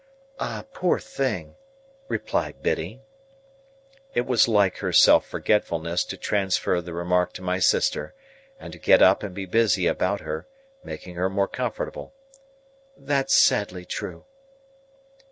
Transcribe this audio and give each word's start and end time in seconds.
"Ah, 0.39 0.65
poor 0.73 0.97
thing!" 0.97 1.57
replied 2.07 2.63
Biddy. 2.63 3.03
It 4.15 4.25
was 4.25 4.47
like 4.47 4.77
her 4.77 4.91
self 4.91 5.27
forgetfulness 5.27 6.03
to 6.05 6.17
transfer 6.17 6.81
the 6.81 6.91
remark 6.91 7.33
to 7.33 7.43
my 7.43 7.59
sister, 7.59 8.15
and 8.59 8.73
to 8.73 8.79
get 8.79 9.03
up 9.03 9.21
and 9.21 9.35
be 9.35 9.45
busy 9.45 9.85
about 9.85 10.21
her, 10.21 10.47
making 10.83 11.13
her 11.17 11.29
more 11.29 11.47
comfortable; 11.47 12.15
"that's 12.97 13.35
sadly 13.35 13.85
true!" 13.85 14.25